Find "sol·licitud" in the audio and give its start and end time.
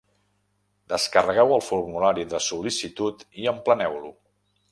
2.47-3.23